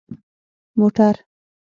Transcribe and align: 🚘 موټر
🚘 0.03 0.03
موټر 0.79 1.15